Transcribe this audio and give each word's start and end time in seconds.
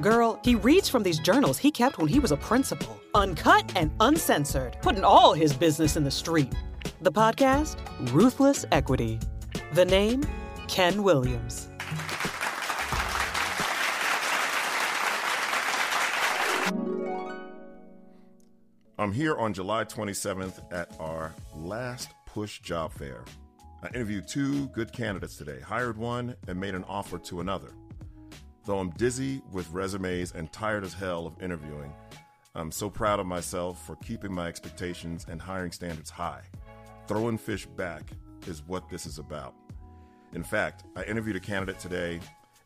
Girl, 0.00 0.40
he 0.42 0.54
reads 0.54 0.88
from 0.88 1.02
these 1.02 1.18
journals 1.18 1.58
he 1.58 1.70
kept 1.70 1.98
when 1.98 2.08
he 2.08 2.18
was 2.18 2.32
a 2.32 2.36
principal, 2.36 2.98
uncut 3.14 3.70
and 3.76 3.90
uncensored, 4.00 4.78
putting 4.80 5.04
all 5.04 5.34
his 5.34 5.52
business 5.52 5.96
in 5.96 6.04
the 6.04 6.10
street. 6.10 6.54
The 7.02 7.12
podcast, 7.12 7.76
Ruthless 8.12 8.64
Equity. 8.72 9.18
The 9.74 9.84
name, 9.84 10.22
Ken 10.68 11.02
Williams. 11.02 11.68
I'm 18.98 19.12
here 19.12 19.36
on 19.36 19.54
July 19.54 19.84
27th 19.84 20.60
at 20.72 20.94
our 20.98 21.34
last 21.54 22.10
push 22.26 22.60
job 22.60 22.92
fair. 22.92 23.24
I 23.82 23.88
interviewed 23.88 24.28
two 24.28 24.68
good 24.68 24.92
candidates 24.92 25.36
today, 25.36 25.58
hired 25.60 25.96
one, 25.96 26.36
and 26.48 26.60
made 26.60 26.74
an 26.74 26.84
offer 26.84 27.18
to 27.18 27.40
another. 27.40 27.72
Though 28.66 28.78
I'm 28.78 28.90
dizzy 28.90 29.40
with 29.52 29.70
resumes 29.70 30.32
and 30.32 30.52
tired 30.52 30.84
as 30.84 30.92
hell 30.92 31.26
of 31.26 31.42
interviewing, 31.42 31.92
I'm 32.54 32.70
so 32.70 32.90
proud 32.90 33.18
of 33.18 33.26
myself 33.26 33.84
for 33.86 33.96
keeping 33.96 34.32
my 34.32 34.48
expectations 34.48 35.24
and 35.28 35.40
hiring 35.40 35.72
standards 35.72 36.10
high. 36.10 36.42
Throwing 37.06 37.38
fish 37.38 37.64
back 37.64 38.02
is 38.46 38.62
what 38.66 38.88
this 38.88 39.06
is 39.06 39.18
about. 39.18 39.54
In 40.34 40.44
fact, 40.44 40.84
I 40.94 41.04
interviewed 41.04 41.36
a 41.36 41.40
candidate 41.40 41.78
today 41.78 42.20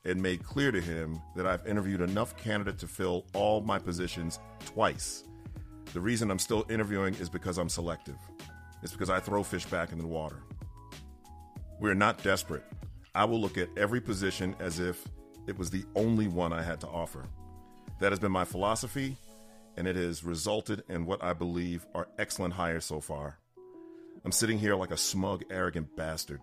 and 0.04 0.20
made 0.20 0.42
clear 0.42 0.72
to 0.72 0.80
him 0.80 1.20
that 1.36 1.46
I've 1.46 1.66
interviewed 1.66 2.00
enough 2.00 2.36
candidates 2.36 2.80
to 2.80 2.88
fill 2.88 3.24
all 3.32 3.60
my 3.60 3.78
positions 3.78 4.40
twice. 4.66 5.24
The 5.92 6.00
reason 6.00 6.30
I'm 6.30 6.40
still 6.40 6.66
interviewing 6.68 7.14
is 7.14 7.28
because 7.28 7.56
I'm 7.56 7.68
selective. 7.68 8.18
It's 8.82 8.92
because 8.92 9.10
I 9.10 9.20
throw 9.20 9.42
fish 9.42 9.64
back 9.66 9.92
in 9.92 9.98
the 9.98 10.06
water. 10.06 10.42
We're 11.80 11.94
not 11.94 12.22
desperate. 12.22 12.64
I 13.14 13.24
will 13.24 13.40
look 13.40 13.56
at 13.56 13.68
every 13.76 14.00
position 14.00 14.56
as 14.58 14.80
if 14.80 15.06
it 15.46 15.58
was 15.58 15.70
the 15.70 15.84
only 15.94 16.28
one 16.28 16.52
I 16.52 16.62
had 16.62 16.80
to 16.80 16.88
offer. 16.88 17.24
That 18.00 18.12
has 18.12 18.18
been 18.18 18.32
my 18.32 18.44
philosophy, 18.44 19.16
and 19.76 19.86
it 19.86 19.96
has 19.96 20.24
resulted 20.24 20.82
in 20.88 21.06
what 21.06 21.22
I 21.22 21.32
believe 21.32 21.86
are 21.94 22.08
excellent 22.18 22.54
hires 22.54 22.84
so 22.84 23.00
far. 23.00 23.38
I'm 24.24 24.32
sitting 24.32 24.58
here 24.58 24.74
like 24.74 24.90
a 24.90 24.96
smug, 24.96 25.44
arrogant 25.50 25.94
bastard. 25.96 26.40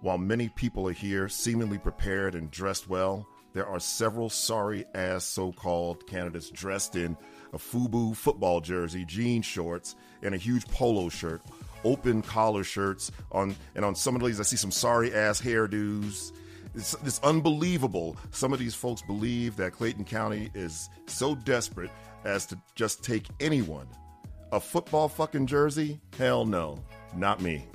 While 0.00 0.18
many 0.18 0.48
people 0.48 0.88
are 0.88 0.92
here 0.92 1.28
seemingly 1.28 1.78
prepared 1.78 2.34
and 2.34 2.50
dressed 2.50 2.88
well, 2.88 3.26
there 3.52 3.66
are 3.66 3.80
several 3.80 4.30
sorry 4.30 4.84
ass 4.94 5.24
so 5.24 5.52
called 5.52 6.06
candidates 6.06 6.50
dressed 6.50 6.96
in 6.96 7.16
a 7.52 7.58
FUBU 7.58 8.16
football 8.16 8.60
jersey, 8.60 9.04
jean 9.04 9.42
shorts, 9.42 9.96
and 10.22 10.34
a 10.34 10.38
huge 10.38 10.66
polo 10.68 11.08
shirt, 11.08 11.42
open 11.84 12.22
collar 12.22 12.64
shirts 12.64 13.10
on, 13.32 13.56
and 13.74 13.84
on 13.84 13.94
some 13.94 14.14
of 14.14 14.22
these 14.22 14.40
I 14.40 14.44
see 14.44 14.56
some 14.56 14.70
sorry 14.70 15.14
ass 15.14 15.40
hairdos. 15.40 16.32
It's, 16.74 16.94
it's 17.04 17.20
unbelievable. 17.20 18.16
Some 18.30 18.52
of 18.52 18.58
these 18.58 18.74
folks 18.74 19.02
believe 19.02 19.56
that 19.56 19.72
Clayton 19.72 20.04
County 20.04 20.50
is 20.54 20.88
so 21.06 21.34
desperate 21.34 21.90
as 22.24 22.46
to 22.46 22.58
just 22.74 23.02
take 23.02 23.26
anyone. 23.40 23.88
A 24.52 24.60
football 24.60 25.08
fucking 25.08 25.46
jersey? 25.46 26.00
Hell 26.18 26.44
no, 26.44 26.78
not 27.14 27.40
me. 27.40 27.66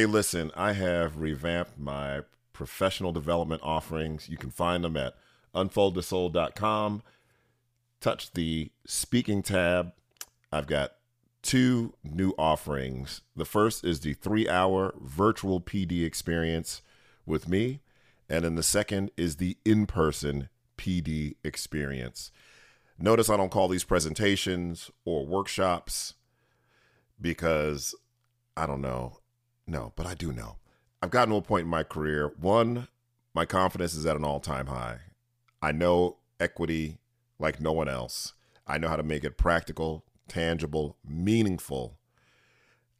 Hey, 0.00 0.06
listen, 0.06 0.50
I 0.56 0.72
have 0.72 1.18
revamped 1.18 1.78
my 1.78 2.22
professional 2.54 3.12
development 3.12 3.60
offerings. 3.62 4.30
You 4.30 4.38
can 4.38 4.48
find 4.50 4.82
them 4.82 4.96
at 4.96 5.12
unfoldthesoul.com. 5.54 7.02
Touch 8.00 8.32
the 8.32 8.70
speaking 8.86 9.42
tab. 9.42 9.92
I've 10.50 10.66
got 10.66 10.92
two 11.42 11.92
new 12.02 12.30
offerings. 12.38 13.20
The 13.36 13.44
first 13.44 13.84
is 13.84 14.00
the 14.00 14.14
three 14.14 14.48
hour 14.48 14.94
virtual 14.98 15.60
PD 15.60 16.06
experience 16.06 16.80
with 17.26 17.46
me, 17.46 17.80
and 18.26 18.46
then 18.46 18.54
the 18.54 18.62
second 18.62 19.10
is 19.18 19.36
the 19.36 19.58
in 19.66 19.84
person 19.84 20.48
PD 20.78 21.34
experience. 21.44 22.30
Notice 22.98 23.28
I 23.28 23.36
don't 23.36 23.52
call 23.52 23.68
these 23.68 23.84
presentations 23.84 24.90
or 25.04 25.26
workshops 25.26 26.14
because 27.20 27.94
I 28.56 28.64
don't 28.64 28.80
know. 28.80 29.19
No, 29.70 29.92
but 29.94 30.04
I 30.04 30.14
do 30.14 30.32
know. 30.32 30.56
I've 31.00 31.10
gotten 31.12 31.30
to 31.32 31.38
a 31.38 31.42
point 31.42 31.62
in 31.62 31.70
my 31.70 31.84
career. 31.84 32.32
One, 32.40 32.88
my 33.32 33.46
confidence 33.46 33.94
is 33.94 34.04
at 34.04 34.16
an 34.16 34.24
all 34.24 34.40
time 34.40 34.66
high. 34.66 34.98
I 35.62 35.70
know 35.70 36.16
equity 36.40 36.98
like 37.38 37.60
no 37.60 37.70
one 37.70 37.88
else. 37.88 38.32
I 38.66 38.78
know 38.78 38.88
how 38.88 38.96
to 38.96 39.04
make 39.04 39.22
it 39.22 39.38
practical, 39.38 40.04
tangible, 40.26 40.96
meaningful. 41.08 41.98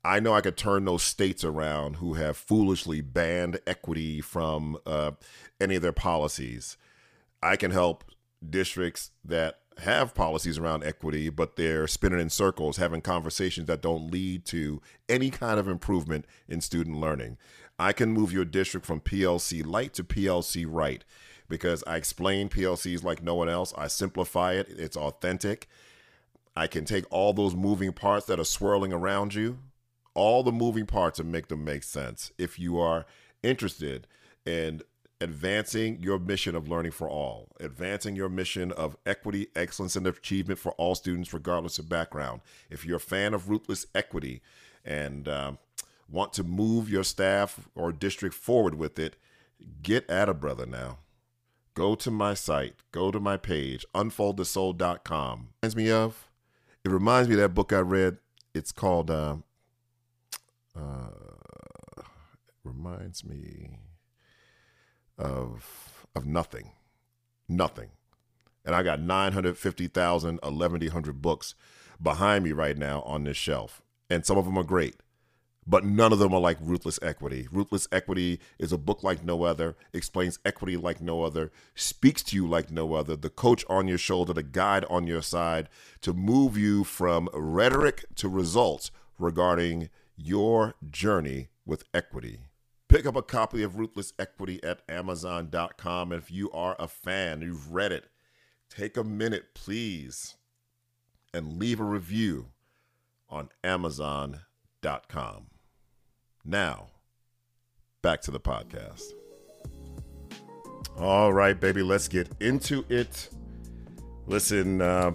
I 0.04 0.20
know 0.20 0.32
I 0.32 0.42
could 0.42 0.56
turn 0.56 0.84
those 0.84 1.03
states 1.03 1.42
around 1.42 1.97
who 1.97 2.14
have 2.14 2.36
foolishly 2.36 3.00
banned 3.00 3.59
equity 3.66 4.20
from 4.20 4.78
uh, 4.86 5.12
any 5.60 5.75
of 5.75 5.82
their 5.82 5.92
policies. 5.92 6.76
I 7.42 7.56
can 7.56 7.72
help 7.72 8.04
districts 8.48 9.10
that 9.25 9.59
have 9.78 10.14
policies 10.14 10.58
around 10.58 10.84
equity, 10.84 11.31
but 11.31 11.56
they're 11.56 11.86
spinning 11.86 12.20
in 12.20 12.31
circles, 12.31 12.76
having 12.76 13.00
conversations 13.00 13.66
that 13.66 13.82
don't 13.82 14.10
lead 14.10 14.44
to 14.47 14.81
any 15.08 15.31
kind 15.31 15.58
of 15.58 15.69
improvement 15.69 16.26
in 16.48 16.60
student 16.60 16.98
learning. 16.98 17.38
I 17.78 17.92
can 17.92 18.12
move 18.12 18.32
your 18.32 18.44
district 18.44 18.84
from 18.84 19.00
PLC 19.00 19.64
light 19.64 19.94
to 19.94 20.04
PLC 20.04 20.66
right 20.69 21.04
because 21.48 21.82
I 21.86 21.97
explain 21.97 22.48
PLCs 22.48 23.03
like 23.03 23.22
no 23.22 23.34
one 23.34 23.48
else. 23.48 23.72
I 23.76 23.88
simplify 23.88 24.53
it, 24.53 24.69
it's 24.69 24.97
authentic. 24.97 25.69
I 26.54 26.66
can 26.66 26.84
take 26.84 27.04
all 27.10 27.32
those 27.32 27.54
moving 27.54 27.92
parts 27.92 28.26
that 28.26 28.38
are 28.38 28.44
swirling 28.44 28.92
around 28.92 29.34
you, 29.34 29.59
all 30.14 30.42
the 30.42 30.53
moving 30.53 30.86
parts, 30.86 31.19
and 31.19 31.32
make 31.32 31.48
them 31.48 31.64
make 31.64 31.82
sense. 31.82 32.32
If 32.36 32.59
you 32.59 32.78
are 32.78 33.06
interested 33.42 34.06
in 34.44 34.82
advancing 35.20 36.00
your 36.00 36.19
mission 36.19 36.56
of 36.56 36.69
learning 36.69 36.92
for 36.92 37.08
all, 37.08 37.48
advancing 37.60 38.16
your 38.16 38.28
mission 38.28 38.72
of 38.72 38.97
equity, 39.04 39.48
excellence, 39.54 39.97
and 39.97 40.06
achievement 40.06 40.58
for 40.58 40.72
all 40.72 40.94
students, 40.94 41.32
regardless 41.32 41.78
of 41.78 41.88
background. 41.88 42.41
If 42.70 42.84
you're 42.84 42.97
a 42.97 43.00
fan 43.00 43.34
of 43.34 43.50
ruthless 43.50 43.86
equity 43.94 44.41
and 44.84 45.28
um, 45.28 45.59
want 46.09 46.32
to 46.34 46.44
move 46.44 46.88
your 46.88 47.04
staff 47.04 47.69
or 47.75 47.92
district 47.92 48.34
forward 48.34 48.75
with 48.75 48.98
it, 48.98 49.16
get 49.82 50.09
at 50.09 50.28
a 50.28 50.34
brother 50.34 50.66
now. 50.66 50.98
Go 51.75 51.94
to 51.94 52.10
my 52.10 52.34
site, 52.34 52.75
go 52.91 53.10
to 53.10 53.20
my 53.20 53.36
page, 53.36 53.84
unfoldthesoul.com. 53.94 55.48
Reminds 55.62 55.76
me 55.76 55.91
of, 55.91 56.28
it 56.84 56.91
reminds 56.91 57.28
me 57.28 57.34
of 57.34 57.41
that 57.41 57.54
book 57.54 57.72
I 57.72 57.80
read. 57.80 58.19
It's 58.54 58.72
called, 58.72 59.10
uh, 59.10 59.36
uh, 60.76 61.10
reminds 62.64 63.25
me 63.25 63.78
of 65.20 66.06
of 66.16 66.26
nothing, 66.26 66.72
nothing. 67.48 67.91
And 68.64 68.75
I 68.75 68.82
got 68.82 69.00
950,000, 69.00 70.41
1100 70.42 71.22
books 71.22 71.54
behind 72.03 72.44
me 72.44 72.53
right 72.53 72.76
now 72.76 73.03
on 73.03 73.25
this 73.25 73.36
shelf. 73.36 73.82
And 74.09 74.26
some 74.26 74.36
of 74.36 74.44
them 74.44 74.59
are 74.59 74.64
great, 74.64 74.97
but 75.66 75.84
none 75.84 76.12
of 76.12 76.19
them 76.19 76.34
are 76.34 76.41
like 76.41 76.59
Ruthless 76.60 76.98
Equity. 77.00 77.47
Ruthless 77.53 77.86
Equity 77.92 78.41
is 78.59 78.72
a 78.72 78.78
book 78.78 79.03
like 79.03 79.25
no 79.25 79.44
other, 79.44 79.76
explains 79.92 80.38
equity 80.44 80.76
like 80.76 81.00
no 81.00 81.22
other, 81.22 81.53
speaks 81.75 82.22
to 82.25 82.36
you 82.36 82.47
like 82.47 82.70
no 82.70 82.94
other, 82.94 83.14
the 83.14 83.30
coach 83.30 83.64
on 83.69 83.86
your 83.86 83.98
shoulder, 83.98 84.32
the 84.32 84.42
guide 84.42 84.84
on 84.91 85.06
your 85.06 85.22
side 85.22 85.69
to 86.00 86.12
move 86.12 86.56
you 86.56 86.82
from 86.82 87.28
rhetoric 87.32 88.04
to 88.16 88.28
results 88.28 88.91
regarding 89.19 89.91
your 90.16 90.75
journey 90.91 91.48
with 91.64 91.84
equity. 91.94 92.41
Pick 92.91 93.07
up 93.07 93.15
a 93.15 93.22
copy 93.22 93.63
of 93.63 93.77
Ruthless 93.77 94.13
Equity 94.19 94.60
at 94.65 94.81
Amazon.com. 94.89 96.10
If 96.10 96.28
you 96.28 96.51
are 96.51 96.75
a 96.77 96.89
fan, 96.89 97.41
you've 97.41 97.71
read 97.72 97.92
it, 97.92 98.07
take 98.69 98.97
a 98.97 99.04
minute, 99.04 99.54
please, 99.54 100.34
and 101.33 101.57
leave 101.57 101.78
a 101.78 101.84
review 101.84 102.48
on 103.28 103.51
Amazon.com. 103.63 105.47
Now, 106.45 106.89
back 108.03 108.22
to 108.22 108.33
the 108.33 108.41
podcast. 108.41 109.04
All 110.98 111.33
right, 111.33 111.60
baby, 111.60 111.84
let's 111.84 112.09
get 112.09 112.28
into 112.41 112.84
it. 112.89 113.28
Listen, 114.27 114.83
uh, 114.83 115.13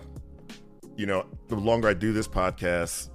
you 0.95 1.07
know, 1.07 1.25
the 1.49 1.57
longer 1.57 1.89
I 1.89 1.93
do 1.93 2.13
this 2.13 2.29
podcast, 2.29 3.09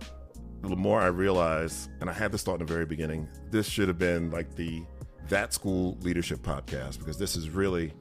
the 0.62 0.76
more 0.76 1.00
I 1.00 1.06
realize, 1.06 1.88
and 2.00 2.10
I 2.10 2.12
had 2.12 2.32
this 2.32 2.42
thought 2.42 2.60
in 2.60 2.66
the 2.66 2.72
very 2.72 2.84
beginning, 2.84 3.28
this 3.50 3.68
should 3.68 3.88
have 3.88 3.98
been 3.98 4.30
like 4.30 4.54
the 4.56 4.82
that 5.28 5.54
school 5.54 5.96
leadership 6.00 6.40
podcast 6.40 6.98
because 6.98 7.16
this 7.16 7.36
is 7.36 7.50
really, 7.50 7.92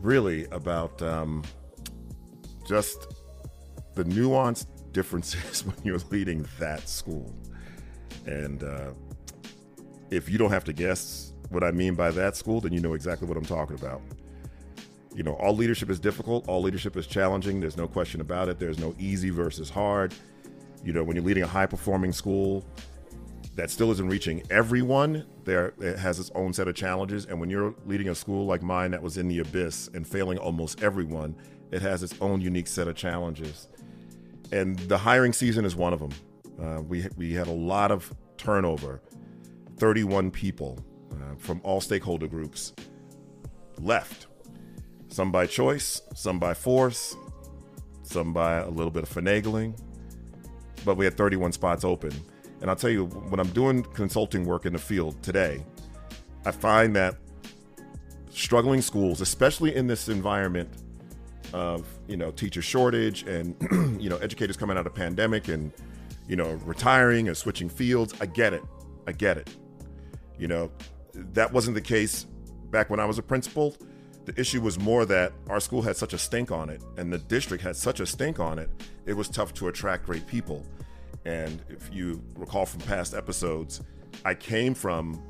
really 0.00 0.46
about 0.52 1.02
um, 1.02 1.42
just 2.66 3.12
the 3.94 4.04
nuanced 4.04 4.66
differences 4.92 5.64
when 5.66 5.76
you're 5.84 5.98
leading 6.10 6.46
that 6.58 6.88
school. 6.88 7.34
And 8.24 8.62
uh, 8.62 8.92
if 10.10 10.28
you 10.28 10.38
don't 10.38 10.50
have 10.50 10.64
to 10.64 10.72
guess 10.72 11.32
what 11.50 11.62
I 11.62 11.70
mean 11.70 11.94
by 11.94 12.10
that 12.12 12.36
school, 12.36 12.60
then 12.60 12.72
you 12.72 12.80
know 12.80 12.94
exactly 12.94 13.28
what 13.28 13.36
I'm 13.36 13.44
talking 13.44 13.76
about. 13.76 14.00
You 15.14 15.22
know, 15.22 15.34
all 15.34 15.54
leadership 15.56 15.90
is 15.90 15.98
difficult, 15.98 16.46
all 16.48 16.60
leadership 16.60 16.96
is 16.96 17.06
challenging. 17.06 17.60
There's 17.60 17.76
no 17.76 17.88
question 17.88 18.20
about 18.20 18.48
it. 18.48 18.58
There's 18.58 18.78
no 18.78 18.94
easy 18.98 19.30
versus 19.30 19.70
hard. 19.70 20.14
You 20.84 20.92
know, 20.92 21.02
when 21.02 21.16
you're 21.16 21.24
leading 21.24 21.42
a 21.42 21.48
high 21.48 21.66
performing 21.66 22.12
school 22.12 22.64
that 23.54 23.70
still 23.70 23.90
isn't 23.90 24.08
reaching 24.08 24.42
everyone, 24.50 25.24
there 25.44 25.72
it 25.80 25.98
has 25.98 26.18
its 26.18 26.30
own 26.34 26.52
set 26.52 26.68
of 26.68 26.74
challenges. 26.74 27.24
And 27.24 27.40
when 27.40 27.50
you're 27.50 27.74
leading 27.86 28.08
a 28.08 28.14
school 28.14 28.46
like 28.46 28.62
mine 28.62 28.90
that 28.90 29.02
was 29.02 29.16
in 29.16 29.28
the 29.28 29.38
abyss 29.40 29.88
and 29.94 30.06
failing 30.06 30.38
almost 30.38 30.82
everyone, 30.82 31.34
it 31.70 31.82
has 31.82 32.02
its 32.02 32.14
own 32.20 32.40
unique 32.40 32.66
set 32.66 32.86
of 32.86 32.94
challenges. 32.96 33.68
And 34.52 34.78
the 34.80 34.98
hiring 34.98 35.32
season 35.32 35.64
is 35.64 35.74
one 35.74 35.92
of 35.92 36.00
them. 36.00 36.12
Uh, 36.62 36.80
we, 36.82 37.06
we 37.16 37.32
had 37.32 37.48
a 37.48 37.52
lot 37.52 37.90
of 37.90 38.14
turnover 38.36 39.02
31 39.78 40.30
people 40.30 40.78
uh, 41.12 41.34
from 41.36 41.60
all 41.64 41.80
stakeholder 41.80 42.26
groups 42.26 42.72
left. 43.78 44.26
Some 45.08 45.32
by 45.32 45.46
choice, 45.46 46.02
some 46.14 46.38
by 46.38 46.54
force, 46.54 47.16
some 48.02 48.32
by 48.32 48.58
a 48.58 48.68
little 48.68 48.90
bit 48.90 49.02
of 49.02 49.10
finagling. 49.10 49.78
But 50.84 50.96
we 50.96 51.04
had 51.04 51.16
31 51.16 51.52
spots 51.52 51.84
open. 51.84 52.12
And 52.60 52.70
I'll 52.70 52.76
tell 52.76 52.90
you, 52.90 53.06
when 53.06 53.40
I'm 53.40 53.48
doing 53.48 53.82
consulting 53.82 54.44
work 54.44 54.66
in 54.66 54.72
the 54.72 54.78
field 54.78 55.22
today, 55.22 55.64
I 56.44 56.50
find 56.52 56.94
that 56.96 57.16
struggling 58.30 58.82
schools, 58.82 59.20
especially 59.20 59.74
in 59.74 59.86
this 59.86 60.08
environment 60.08 60.70
of 61.52 61.86
you 62.08 62.16
know 62.16 62.30
teacher 62.32 62.60
shortage 62.60 63.22
and 63.22 63.54
you 64.00 64.10
know 64.10 64.16
educators 64.18 64.56
coming 64.56 64.76
out 64.76 64.86
of 64.86 64.94
pandemic 64.94 65.48
and 65.48 65.72
you 66.28 66.36
know 66.36 66.52
retiring 66.64 67.28
and 67.28 67.36
switching 67.36 67.68
fields, 67.68 68.14
I 68.20 68.26
get 68.26 68.52
it, 68.52 68.62
I 69.06 69.12
get 69.12 69.38
it. 69.38 69.50
You 70.38 70.48
know, 70.48 70.70
that 71.14 71.52
wasn't 71.52 71.74
the 71.74 71.80
case 71.80 72.26
back 72.70 72.90
when 72.90 73.00
I 73.00 73.04
was 73.04 73.18
a 73.18 73.22
principal. 73.22 73.74
The 74.26 74.38
issue 74.40 74.60
was 74.60 74.78
more 74.78 75.04
that 75.06 75.32
our 75.48 75.60
school 75.60 75.82
had 75.82 75.96
such 75.96 76.12
a 76.12 76.18
stink 76.18 76.50
on 76.50 76.68
it 76.68 76.82
and 76.96 77.12
the 77.12 77.18
district 77.18 77.62
had 77.62 77.76
such 77.76 78.00
a 78.00 78.06
stink 78.06 78.40
on 78.40 78.58
it, 78.58 78.68
it 79.06 79.12
was 79.14 79.28
tough 79.28 79.54
to 79.54 79.68
attract 79.68 80.04
great 80.04 80.26
people. 80.26 80.66
And 81.24 81.62
if 81.68 81.88
you 81.92 82.20
recall 82.36 82.66
from 82.66 82.80
past 82.82 83.14
episodes, 83.14 83.82
I 84.24 84.34
came 84.34 84.74
from 84.74 85.22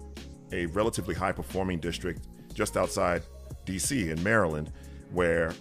a 0.50 0.66
relatively 0.66 1.14
high 1.14 1.32
performing 1.32 1.78
district 1.78 2.26
just 2.54 2.78
outside 2.78 3.22
DC 3.66 4.10
in 4.10 4.22
Maryland, 4.22 4.72
where 5.12 5.52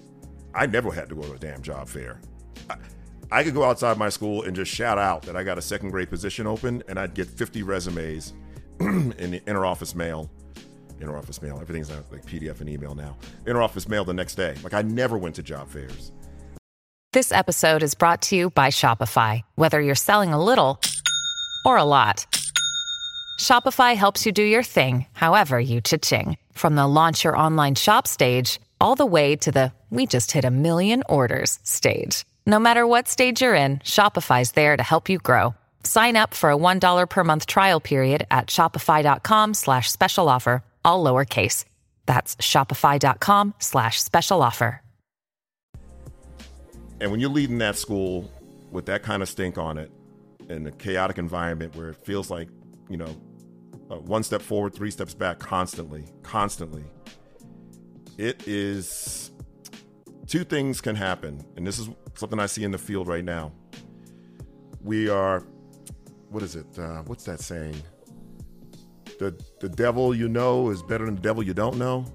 I 0.54 0.66
never 0.66 0.92
had 0.92 1.10
to 1.10 1.16
go 1.16 1.24
to 1.24 1.34
a 1.34 1.38
damn 1.38 1.62
job 1.62 1.90
fair. 1.90 2.22
I, 2.70 2.78
I 3.32 3.44
could 3.44 3.54
go 3.54 3.66
outside 3.66 3.98
my 3.98 4.10
school 4.10 4.44
and 4.44 4.56
just 4.56 4.72
shout 4.72 4.98
out 4.98 5.24
that 5.24 5.36
I 5.36 5.44
got 5.44 5.58
a 5.58 5.62
second 5.62 5.90
grade 5.90 6.10
position 6.10 6.48
open, 6.48 6.84
and 6.88 6.98
I'd 6.98 7.14
get 7.14 7.28
50 7.28 7.64
resumes 7.64 8.34
in 8.80 9.10
the 9.32 9.42
interoffice 9.42 9.94
mail. 9.94 10.30
Interoffice 11.00 11.42
mail, 11.42 11.60
everything's 11.62 11.90
like 11.90 12.26
PDF 12.26 12.62
and 12.62 12.70
email 12.70 12.96
now. 12.96 13.18
Interoffice 13.46 13.88
mail 13.88 14.06
the 14.06 14.14
next 14.14 14.36
day. 14.36 14.56
Like 14.64 14.74
I 14.74 14.82
never 14.82 15.18
went 15.18 15.36
to 15.36 15.44
job 15.44 15.70
fairs. 15.70 16.12
This 17.14 17.32
episode 17.32 17.82
is 17.82 17.96
brought 17.96 18.22
to 18.24 18.36
you 18.36 18.50
by 18.50 18.68
Shopify. 18.68 19.42
Whether 19.56 19.80
you're 19.80 19.96
selling 19.96 20.34
a 20.34 20.44
little 20.44 20.82
or 21.66 21.78
a 21.78 21.86
lot, 21.86 22.26
Shopify 23.40 23.96
helps 23.96 24.26
you 24.26 24.34
do 24.34 24.44
your 24.44 24.64
thing, 24.64 25.06
however 25.14 25.58
you 25.58 25.80
cha-ching. 25.80 26.38
From 26.52 26.76
the 26.76 26.86
launch 26.88 27.24
your 27.24 27.38
online 27.38 27.76
shop 27.76 28.06
stage, 28.06 28.60
all 28.82 28.96
the 28.96 29.06
way 29.06 29.38
to 29.38 29.52
the 29.52 29.72
we 29.90 30.06
just 30.06 30.34
hit 30.34 30.44
a 30.44 30.52
million 30.52 31.04
orders 31.08 31.58
stage. 31.64 32.26
No 32.46 32.60
matter 32.60 32.86
what 32.86 33.08
stage 33.08 33.42
you're 33.42 33.56
in, 33.56 33.78
Shopify's 33.80 34.52
there 34.52 34.76
to 34.76 34.84
help 34.84 35.08
you 35.08 35.18
grow. 35.18 35.56
Sign 35.84 36.18
up 36.18 36.34
for 36.34 36.52
a 36.52 36.58
$1 36.58 37.10
per 37.10 37.24
month 37.24 37.46
trial 37.46 37.80
period 37.80 38.28
at 38.30 38.48
shopify.com 38.48 39.54
slash 39.54 39.90
special 39.90 40.28
offer, 40.28 40.64
all 40.86 41.04
lowercase. 41.04 41.66
That's 42.06 42.38
shopify.com 42.38 43.56
slash 43.60 44.02
special 44.02 44.42
offer. 44.42 44.82
And 47.02 47.12
when 47.12 47.20
you're 47.20 47.30
leading 47.30 47.58
that 47.58 47.76
school 47.76 48.32
with 48.72 48.86
that 48.86 49.04
kind 49.04 49.22
of 49.22 49.28
stink 49.28 49.58
on 49.58 49.78
it 49.78 49.92
in 50.48 50.66
a 50.68 50.72
chaotic 50.72 51.18
environment 51.18 51.76
where 51.76 51.90
it 51.90 51.98
feels 51.98 52.30
like, 52.30 52.48
you 52.90 52.98
know, 52.98 53.16
uh, 53.90 53.96
one 53.98 54.24
step 54.24 54.42
forward, 54.42 54.74
three 54.74 54.92
steps 54.92 55.14
back 55.14 55.40
constantly, 55.40 56.06
constantly, 56.24 56.84
it 58.18 58.48
is 58.48 59.32
two 60.28 60.44
things 60.44 60.82
can 60.82 60.96
happen. 60.96 61.44
And 61.58 61.68
this 61.68 61.80
is 61.80 61.90
something 62.14 62.40
I 62.40 62.46
see 62.46 62.64
in 62.64 62.72
the 62.72 62.78
field 62.78 63.08
right 63.08 63.24
now. 63.26 63.52
We 64.82 65.10
are, 65.10 65.44
what 66.30 66.44
is 66.44 66.56
it? 66.56 66.68
Uh, 66.80 67.02
what's 67.04 67.26
that 67.26 67.42
saying? 67.42 67.76
The, 69.20 69.36
the 69.60 69.70
devil 69.70 70.14
you 70.14 70.28
know 70.28 70.70
is 70.70 70.84
better 70.84 71.06
than 71.06 71.16
the 71.16 71.22
devil 71.22 71.44
you 71.44 71.54
don't 71.54 71.78
know. 71.78 72.06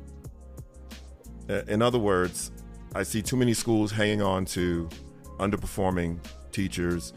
In 1.69 1.83
other 1.83 1.99
words, 1.99 2.53
I 2.95 3.03
see 3.03 3.23
too 3.23 3.37
many 3.37 3.55
schools 3.55 3.91
hanging 3.91 4.23
on 4.23 4.45
to 4.47 4.89
underperforming 5.39 6.19
teachers, 6.53 7.13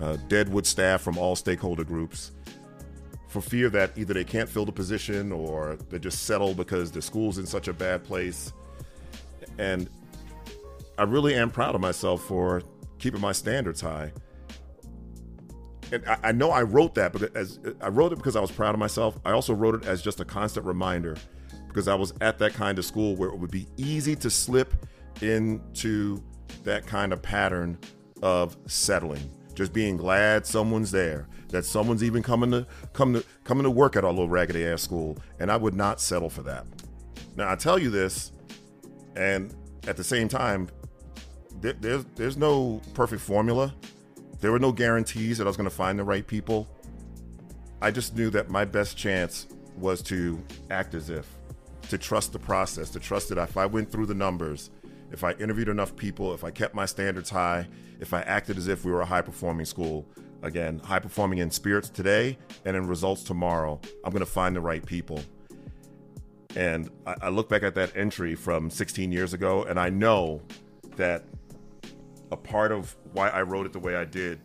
uh, 0.00 0.16
deadwood 0.28 0.66
staff 0.66 1.00
from 1.00 1.16
all 1.16 1.36
stakeholder 1.36 1.84
groups, 1.84 2.32
for 3.28 3.40
fear 3.40 3.70
that 3.70 3.96
either 3.96 4.12
they 4.12 4.24
can't 4.24 4.48
fill 4.48 4.66
the 4.66 4.72
position 4.72 5.32
or 5.32 5.76
they 5.88 5.98
just 5.98 6.24
settle 6.24 6.52
because 6.54 6.90
the 6.90 7.00
school's 7.00 7.38
in 7.38 7.46
such 7.46 7.68
a 7.68 7.72
bad 7.72 8.04
place. 8.04 8.52
And 9.58 9.88
I 10.98 11.04
really 11.04 11.34
am 11.34 11.50
proud 11.50 11.74
of 11.74 11.80
myself 11.80 12.22
for 12.24 12.62
keeping 12.98 13.20
my 13.20 13.32
standards 13.32 13.80
high. 13.80 14.12
And 15.92 16.04
I, 16.06 16.18
I 16.24 16.32
know 16.32 16.50
I 16.50 16.62
wrote 16.62 16.94
that, 16.96 17.12
but 17.12 17.36
as 17.36 17.60
I 17.80 17.88
wrote 17.88 18.12
it 18.12 18.16
because 18.16 18.34
I 18.34 18.40
was 18.40 18.50
proud 18.50 18.74
of 18.74 18.78
myself. 18.78 19.18
I 19.24 19.32
also 19.32 19.54
wrote 19.54 19.74
it 19.76 19.86
as 19.86 20.02
just 20.02 20.20
a 20.20 20.24
constant 20.24 20.66
reminder 20.66 21.16
because 21.68 21.86
I 21.86 21.94
was 21.94 22.12
at 22.20 22.38
that 22.38 22.54
kind 22.54 22.78
of 22.78 22.84
school 22.84 23.14
where 23.14 23.28
it 23.28 23.38
would 23.38 23.50
be 23.50 23.66
easy 23.76 24.16
to 24.16 24.30
slip 24.30 24.74
into 25.20 26.22
that 26.64 26.86
kind 26.86 27.12
of 27.12 27.22
pattern 27.22 27.78
of 28.22 28.56
settling 28.66 29.30
just 29.54 29.72
being 29.72 29.96
glad 29.96 30.46
someone's 30.46 30.90
there 30.90 31.28
that 31.48 31.64
someone's 31.64 32.02
even 32.02 32.22
coming 32.22 32.50
to 32.50 32.66
come 32.92 33.12
to 33.12 33.24
coming 33.44 33.64
to 33.64 33.70
work 33.70 33.96
at 33.96 34.04
our 34.04 34.10
little 34.10 34.28
raggedy 34.28 34.64
ass 34.64 34.80
school 34.80 35.16
and 35.40 35.50
i 35.50 35.56
would 35.56 35.74
not 35.74 36.00
settle 36.00 36.30
for 36.30 36.42
that 36.42 36.64
now 37.36 37.50
i 37.50 37.54
tell 37.54 37.78
you 37.78 37.90
this 37.90 38.32
and 39.16 39.54
at 39.86 39.96
the 39.96 40.04
same 40.04 40.28
time 40.28 40.68
there, 41.60 41.74
there's 41.74 42.04
there's 42.14 42.36
no 42.36 42.80
perfect 42.94 43.20
formula 43.20 43.74
there 44.42 44.52
were 44.52 44.58
no 44.58 44.72
guarantees 44.72 45.38
that 45.38 45.44
i 45.44 45.48
was 45.48 45.56
going 45.56 45.68
to 45.68 45.74
find 45.74 45.98
the 45.98 46.04
right 46.04 46.26
people. 46.26 46.68
I 47.80 47.90
just 47.90 48.14
knew 48.14 48.30
that 48.30 48.50
my 48.50 48.64
best 48.64 48.96
chance 48.96 49.48
was 49.76 50.02
to 50.02 50.38
act 50.70 50.94
as 50.94 51.08
if 51.08 51.26
to 51.88 51.96
trust 51.96 52.32
the 52.32 52.38
process 52.38 52.90
to 52.90 53.00
trust 53.00 53.30
that 53.30 53.38
if 53.38 53.56
i 53.56 53.66
went 53.66 53.90
through 53.90 54.06
the 54.06 54.14
numbers 54.14 54.70
if 55.12 55.24
I 55.24 55.32
interviewed 55.32 55.68
enough 55.68 55.94
people, 55.94 56.32
if 56.34 56.42
I 56.42 56.50
kept 56.50 56.74
my 56.74 56.86
standards 56.86 57.30
high, 57.30 57.68
if 58.00 58.14
I 58.14 58.22
acted 58.22 58.56
as 58.56 58.66
if 58.66 58.84
we 58.84 58.90
were 58.90 59.02
a 59.02 59.06
high 59.06 59.20
performing 59.20 59.66
school, 59.66 60.06
again, 60.42 60.78
high 60.78 60.98
performing 60.98 61.38
in 61.38 61.50
spirits 61.50 61.90
today 61.90 62.38
and 62.64 62.76
in 62.76 62.88
results 62.88 63.22
tomorrow, 63.22 63.78
I'm 64.04 64.10
going 64.10 64.24
to 64.24 64.30
find 64.30 64.56
the 64.56 64.60
right 64.60 64.84
people. 64.84 65.22
And 66.56 66.90
I, 67.06 67.14
I, 67.22 67.28
look 67.28 67.48
back 67.48 67.62
at 67.62 67.74
that 67.76 67.96
entry 67.96 68.34
from 68.34 68.68
16 68.68 69.12
years 69.12 69.32
ago, 69.32 69.64
and 69.64 69.78
I 69.78 69.88
know 69.88 70.42
that 70.96 71.24
a 72.32 72.36
part 72.36 72.72
of 72.72 72.96
why 73.12 73.28
I 73.28 73.42
wrote 73.42 73.66
it 73.66 73.72
the 73.72 73.78
way 73.78 73.94
I 73.94 74.06
did 74.06 74.40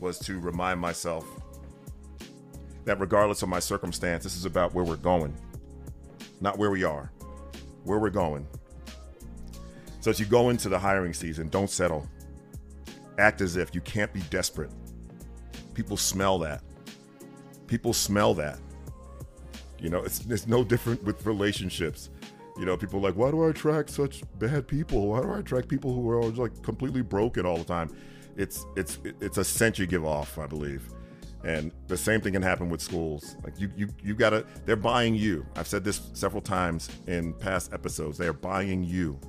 was 0.00 0.18
to 0.20 0.40
remind 0.40 0.80
myself 0.80 1.24
that 2.86 2.98
regardless 2.98 3.42
of 3.42 3.50
my 3.50 3.58
circumstance, 3.58 4.24
this 4.24 4.36
is 4.36 4.46
about 4.46 4.72
where 4.72 4.84
we're 4.84 4.96
going, 4.96 5.36
not 6.40 6.56
where 6.56 6.70
we 6.70 6.82
are, 6.82 7.12
where 7.84 7.98
we're 7.98 8.10
going. 8.10 8.46
So 10.00 10.10
as 10.10 10.18
you 10.18 10.24
go 10.24 10.48
into 10.48 10.70
the 10.70 10.78
hiring 10.78 11.12
season, 11.12 11.48
don't 11.48 11.68
settle. 11.68 12.08
Act 13.18 13.42
as 13.42 13.56
if 13.56 13.74
you 13.74 13.82
can't 13.82 14.12
be 14.12 14.20
desperate. 14.30 14.70
People 15.74 15.96
smell 15.98 16.38
that. 16.38 16.62
People 17.66 17.92
smell 17.92 18.32
that. 18.34 18.58
You 19.78 19.90
know, 19.90 20.02
it's 20.02 20.24
it's 20.26 20.46
no 20.46 20.64
different 20.64 21.02
with 21.04 21.26
relationships. 21.26 22.08
You 22.58 22.64
know, 22.64 22.76
people 22.76 23.00
like, 23.00 23.14
why 23.16 23.30
do 23.30 23.44
I 23.44 23.50
attract 23.50 23.90
such 23.90 24.22
bad 24.38 24.66
people? 24.66 25.08
Why 25.08 25.20
do 25.20 25.30
I 25.30 25.38
attract 25.40 25.68
people 25.68 25.92
who 25.92 26.08
are 26.10 26.22
like 26.22 26.62
completely 26.62 27.02
broken 27.02 27.44
all 27.44 27.58
the 27.58 27.64
time? 27.64 27.94
It's 28.36 28.64
it's 28.76 28.98
it's 29.20 29.38
a 29.38 29.44
scent 29.44 29.78
you 29.78 29.86
give 29.86 30.04
off, 30.04 30.38
I 30.38 30.46
believe. 30.46 30.82
And 31.44 31.70
the 31.86 31.96
same 31.96 32.20
thing 32.20 32.32
can 32.32 32.42
happen 32.42 32.68
with 32.68 32.80
schools. 32.80 33.36
Like 33.44 33.60
you 33.60 33.70
you 33.76 33.88
you 34.02 34.14
gotta 34.14 34.46
they're 34.64 34.74
buying 34.76 35.14
you. 35.14 35.46
I've 35.54 35.68
said 35.68 35.84
this 35.84 36.00
several 36.14 36.42
times 36.42 36.88
in 37.06 37.34
past 37.34 37.72
episodes. 37.72 38.18
They 38.18 38.26
are 38.26 38.32
buying 38.32 38.82
you. 38.82 39.20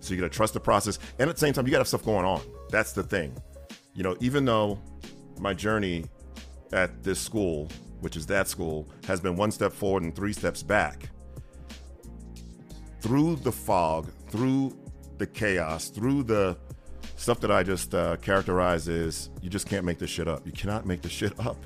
So 0.00 0.14
you 0.14 0.20
got 0.20 0.32
to 0.32 0.36
trust 0.36 0.54
the 0.54 0.60
process. 0.60 0.98
And 1.18 1.28
at 1.28 1.36
the 1.36 1.40
same 1.40 1.52
time, 1.52 1.66
you 1.66 1.70
got 1.70 1.78
to 1.78 1.80
have 1.80 1.88
stuff 1.88 2.04
going 2.04 2.24
on. 2.24 2.40
That's 2.70 2.92
the 2.92 3.02
thing. 3.02 3.36
You 3.94 4.02
know, 4.02 4.16
even 4.20 4.44
though 4.44 4.78
my 5.38 5.54
journey 5.54 6.06
at 6.72 7.02
this 7.02 7.20
school, 7.20 7.68
which 8.00 8.16
is 8.16 8.26
that 8.26 8.48
school, 8.48 8.88
has 9.06 9.20
been 9.20 9.36
one 9.36 9.50
step 9.50 9.72
forward 9.72 10.02
and 10.02 10.14
three 10.14 10.32
steps 10.32 10.62
back, 10.62 11.10
through 13.00 13.36
the 13.36 13.52
fog, 13.52 14.10
through 14.28 14.76
the 15.18 15.26
chaos, 15.26 15.88
through 15.88 16.22
the 16.24 16.56
stuff 17.16 17.40
that 17.40 17.50
I 17.50 17.62
just 17.62 17.94
uh, 17.94 18.16
characterize 18.16 18.88
as 18.88 19.30
you 19.42 19.50
just 19.50 19.66
can't 19.66 19.84
make 19.84 19.98
this 19.98 20.10
shit 20.10 20.28
up. 20.28 20.46
You 20.46 20.52
cannot 20.52 20.86
make 20.86 21.02
this 21.02 21.12
shit 21.12 21.38
up. 21.40 21.56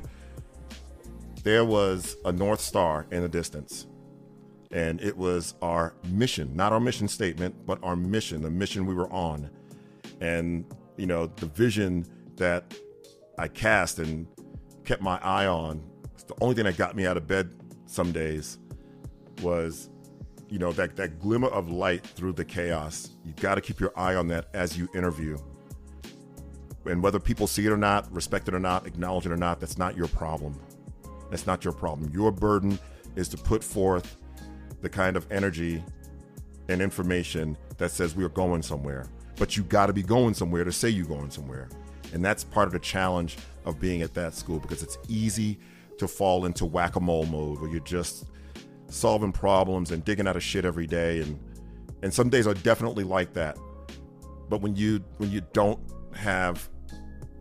there 1.45 1.65
was 1.65 2.17
a 2.25 2.33
North 2.33 2.61
Star 2.61 3.07
in 3.11 3.23
the 3.23 3.29
distance. 3.29 3.87
And 4.73 5.01
it 5.01 5.17
was 5.17 5.55
our 5.63 5.95
mission, 6.09 6.57
not 6.57 6.73
our 6.73 6.81
mission 6.81 7.07
statement, 7.07 7.55
but 7.65 7.79
our 7.85 7.95
mission, 7.95 8.43
the 8.43 8.51
mission 8.51 8.87
we 8.87 8.95
were 8.95 9.13
on. 9.13 9.49
And, 10.21 10.65
you 10.97 11.07
know, 11.07 11.27
the 11.27 11.47
vision 11.47 12.07
that 12.37 12.75
I 13.39 13.47
cast 13.47 14.01
and 14.01 14.27
kept 14.85 15.01
my 15.01 15.19
eye 15.23 15.47
on, 15.47 15.85
the 16.27 16.35
only 16.41 16.57
thing 16.57 16.65
that 16.65 16.77
got 16.77 16.97
me 16.97 17.07
out 17.07 17.17
of 17.17 17.29
bed 17.29 17.55
some 17.87 18.11
days 18.11 18.59
was, 19.43 19.91
you 20.49 20.59
know, 20.59 20.73
that, 20.73 20.97
that 20.97 21.19
glimmer 21.19 21.49
of 21.49 21.71
light 21.71 22.07
through 22.07 22.33
the 22.33 22.45
chaos. 22.45 23.11
You 23.25 23.33
got 23.41 23.57
to 23.57 23.61
keep 23.61 23.81
your 23.81 23.93
eye 23.99 24.15
on 24.15 24.29
that 24.29 24.49
as 24.55 24.77
you 24.77 24.89
interview. 24.95 25.39
And 26.87 27.03
whether 27.03 27.19
people 27.19 27.47
see 27.47 27.65
it 27.67 27.73
or 27.73 27.77
not, 27.77 28.13
respect 28.13 28.49
it 28.49 28.55
or 28.55 28.59
not, 28.59 28.87
acknowledge 28.87 29.27
it 29.27 29.33
or 29.33 29.37
not, 29.37 29.61
that's 29.61 29.79
not 29.79 29.97
your 29.97 30.09
problem. 30.09 30.61
That's 31.31 31.47
not 31.47 31.65
your 31.65 31.73
problem. 31.73 32.11
Your 32.13 32.31
burden 32.31 32.79
is 33.17 33.29
to 33.29 33.37
put 33.37 33.65
forth 33.65 34.17
the 34.83 34.89
kind 34.89 35.17
of 35.17 35.27
energy 35.31 35.83
and 36.69 36.83
information 36.83 37.57
that 37.79 37.91
says 37.91 38.15
we 38.15 38.25
are 38.25 38.29
going 38.31 38.63
somewhere. 38.63 39.07
But 39.37 39.57
you 39.57 39.63
got 39.65 39.87
to 39.87 39.93
be 39.93 40.03
going 40.03 40.35
somewhere 40.35 40.65
to 40.65 40.73
say 40.73 40.89
you're 40.89 41.07
going 41.07 41.31
somewhere. 41.31 41.69
And 42.13 42.25
that's 42.25 42.45
part 42.45 42.67
of 42.67 42.73
the 42.73 42.79
challenge 42.79 43.37
of 43.65 43.81
being 43.81 44.03
at 44.03 44.15
that 44.15 44.35
school 44.35 44.59
because 44.59 44.83
it's 44.83 44.99
easy 45.09 45.59
to 45.99 46.07
fall 46.07 46.45
into 46.45 46.65
whack 46.67 46.97
a 46.97 47.01
mole 47.01 47.27
mode 47.27 47.61
where 47.61 47.71
you're 47.71 47.81
just 47.81 48.27
solving 48.95 49.33
problems 49.33 49.91
and 49.91 50.05
digging 50.05 50.27
out 50.27 50.37
of 50.37 50.43
shit 50.43 50.65
every 50.65 50.87
day. 50.87 51.21
And, 51.21 51.39
and 52.03 52.15
some 52.15 52.29
days 52.29 52.47
are 52.47 52.55
definitely 52.55 53.05
like 53.05 53.33
that. 53.35 53.59
But 54.49 54.61
when 54.61 54.77
you 54.77 55.03
when 55.19 55.31
you 55.31 55.43
don't 55.53 55.81
have 56.15 56.69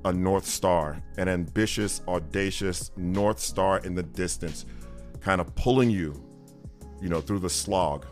a 0.06 0.12
North 0.12 0.46
Star, 0.46 1.02
an 1.18 1.28
ambitious, 1.30 2.02
audacious 2.08 2.92
North 2.98 3.40
Star 3.40 3.80
in 3.80 3.96
the 3.96 4.04
distance, 4.04 4.66
kind 5.22 5.40
of 5.40 5.54
pulling 5.56 5.90
you, 5.90 6.14
you 7.02 7.10
know, 7.10 7.22
through 7.22 7.40
the 7.40 7.50
slog. 7.50 8.06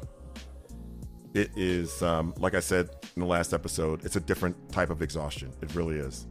It 1.34 1.52
is, 1.56 2.02
um, 2.02 2.34
like 2.38 2.56
I 2.56 2.60
said 2.60 2.90
in 3.16 3.22
the 3.22 3.26
last 3.26 3.54
episode, 3.54 4.06
it's 4.06 4.18
a 4.18 4.20
different 4.20 4.72
type 4.72 4.90
of 4.90 5.02
exhaustion. 5.02 5.52
It 5.62 5.74
really 5.76 5.96
is. 5.96 6.28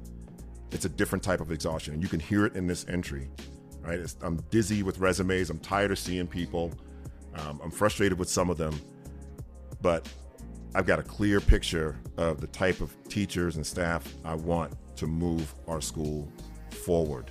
It's 0.71 0.85
a 0.85 0.88
different 0.88 1.23
type 1.23 1.40
of 1.40 1.50
exhaustion. 1.50 1.95
And 1.95 2.02
you 2.02 2.09
can 2.09 2.21
hear 2.21 2.45
it 2.47 2.55
in 2.55 2.67
this 2.67 2.87
entry, 2.88 3.31
right? 3.81 3.99
It's, 3.99 4.17
I'm 4.23 4.37
dizzy 4.50 4.83
with 4.83 4.99
resumes. 4.99 5.50
I'm 5.50 5.59
tired 5.59 5.90
of 5.90 5.99
seeing 5.99 6.26
people. 6.26 6.73
Um, 7.35 7.61
I'm 7.63 7.71
frustrated 7.71 8.19
with 8.19 8.29
some 8.29 8.51
of 8.51 8.59
them. 8.59 8.81
But 9.83 10.07
I've 10.75 10.87
got 10.87 10.99
a 10.99 11.03
clear 11.03 11.41
picture 11.41 11.97
of 12.17 12.41
the 12.41 12.47
type 12.47 12.81
of 12.81 12.95
teachers 13.09 13.57
and 13.57 13.67
staff 13.67 14.15
I 14.25 14.35
want 14.35 14.75
to 14.97 15.07
move 15.07 15.55
our 15.67 15.81
school 15.81 16.31
forward. 16.85 17.31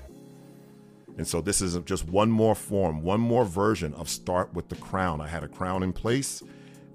And 1.18 1.28
so 1.28 1.42
this 1.42 1.62
is 1.62 1.78
just 1.80 2.08
one 2.08 2.32
more 2.32 2.56
form, 2.56 3.02
one 3.02 3.20
more 3.20 3.46
version 3.46 3.94
of 3.96 4.10
Start 4.10 4.54
with 4.54 4.70
the 4.70 4.76
Crown. 4.78 5.22
I 5.22 5.28
had 5.28 5.44
a 5.44 5.48
crown 5.48 5.84
in 5.84 5.92
place, 5.92 6.42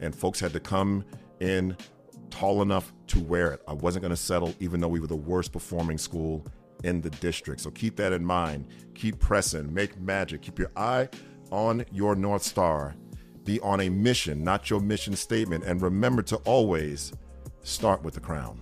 and 0.00 0.14
folks 0.14 0.40
had 0.40 0.52
to 0.54 0.60
come 0.60 1.04
in 1.40 1.76
tall 2.30 2.62
enough 2.62 2.92
to 3.08 3.20
wear 3.20 3.52
it. 3.52 3.62
I 3.68 3.74
wasn't 3.74 4.02
going 4.02 4.10
to 4.10 4.16
settle, 4.16 4.54
even 4.60 4.80
though 4.80 4.88
we 4.88 4.98
were 4.98 5.06
the 5.06 5.14
worst 5.14 5.52
performing 5.52 5.98
school 5.98 6.44
in 6.82 7.00
the 7.00 7.10
district. 7.10 7.60
So 7.60 7.70
keep 7.70 7.96
that 7.96 8.12
in 8.12 8.24
mind. 8.24 8.66
Keep 8.94 9.20
pressing, 9.20 9.72
make 9.72 10.00
magic, 10.00 10.42
keep 10.42 10.58
your 10.58 10.70
eye 10.76 11.08
on 11.50 11.84
your 11.92 12.14
North 12.14 12.42
Star. 12.42 12.94
Be 13.44 13.60
on 13.60 13.80
a 13.80 13.88
mission, 13.88 14.42
not 14.42 14.70
your 14.70 14.80
mission 14.80 15.14
statement. 15.16 15.64
And 15.64 15.82
remember 15.82 16.22
to 16.22 16.36
always 16.38 17.12
start 17.62 18.02
with 18.02 18.14
the 18.14 18.20
crown. 18.20 18.58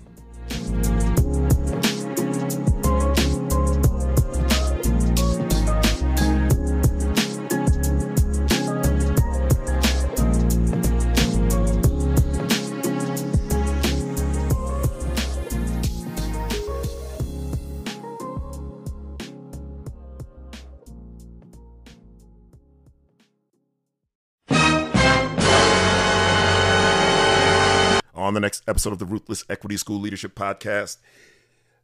On 28.32 28.34
the 28.34 28.40
next 28.40 28.62
episode 28.66 28.94
of 28.94 28.98
the 28.98 29.04
Ruthless 29.04 29.44
Equity 29.50 29.76
School 29.76 30.00
Leadership 30.00 30.34
Podcast. 30.34 30.96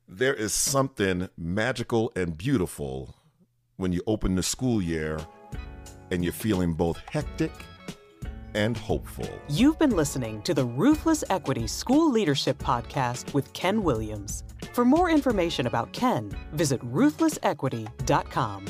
There 0.09 0.33
is 0.33 0.55
something 0.55 1.28
magical 1.37 2.11
and 2.17 2.38
beautiful 2.38 3.14
when 3.76 3.93
you 3.93 4.00
open 4.07 4.35
the 4.35 4.43
school 4.43 4.81
year 4.81 5.21
and 6.11 6.25
you're 6.25 6.33
feeling 6.33 6.73
both 6.73 7.02
hectic 7.11 7.52
and 8.55 8.78
hopeful. 8.78 9.28
You've 9.50 9.78
been 9.78 9.95
listening 9.95 10.40
to 10.45 10.55
the 10.55 10.64
Ruthless 10.64 11.23
Equity 11.28 11.67
School 11.67 12.11
Leadership 12.11 12.57
Podcast 12.57 13.35
with 13.35 13.52
Ken 13.52 13.83
Williams. 13.83 14.43
For 14.73 14.87
more 14.87 15.11
information 15.11 15.67
about 15.67 15.93
Ken, 15.93 16.33
visit 16.52 16.81
ruthlessequity.com. 16.81 18.64